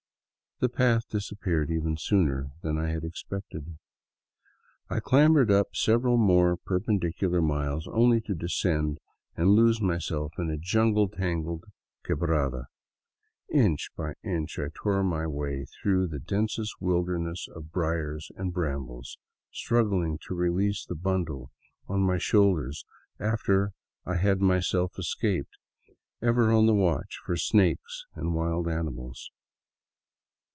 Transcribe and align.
The 0.63 0.69
path 0.69 1.09
disappeared 1.09 1.71
even 1.71 1.97
sooner 1.97 2.51
than 2.61 2.77
I 2.77 2.91
had 2.91 3.03
expected. 3.03 3.79
I 4.91 4.99
clambered 4.99 5.49
up 5.49 5.69
several 5.75 6.17
more 6.17 6.55
per 6.55 6.79
pendicular 6.79 7.41
miles, 7.43 7.87
only 7.91 8.21
to 8.21 8.35
descend 8.35 8.99
and 9.35 9.55
lose 9.55 9.81
myself 9.81 10.33
in 10.37 10.51
a 10.51 10.59
jungle 10.59 11.09
tangled 11.09 11.63
quebrada. 12.05 12.67
Inch 13.51 13.89
by 13.97 14.13
inch 14.23 14.59
I 14.59 14.67
tore 14.71 15.01
my 15.03 15.25
way 15.25 15.65
through 15.65 16.05
the 16.07 16.19
densest 16.19 16.79
wilder 16.79 17.17
ness 17.17 17.47
of 17.47 17.71
briars 17.71 18.29
and 18.35 18.53
brambles, 18.53 19.17
struggling 19.49 20.19
to 20.27 20.35
release 20.35 20.85
the 20.85 20.93
bundle 20.93 21.49
on 21.87 22.01
my 22.03 22.19
shoulders 22.19 22.85
after 23.19 23.71
I 24.05 24.17
had 24.17 24.41
myself 24.41 24.93
escaped, 24.99 25.57
ever 26.21 26.51
on 26.51 26.67
the 26.67 26.75
watch 26.75 27.17
for 27.25 27.35
snakes 27.35 28.05
and 28.13 28.35
wild 28.35 28.67
animals. 28.69 29.31